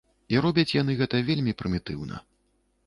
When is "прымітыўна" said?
1.61-2.15